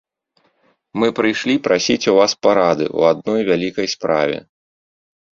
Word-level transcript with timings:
Мы 1.01 1.07
прыйшлі 1.17 1.55
прасіць 1.67 2.09
у 2.13 2.15
вас 2.19 2.31
парады 2.47 2.85
ў 2.87 3.01
адной 3.15 3.41
вялікай 3.51 3.87
справе. 3.93 4.37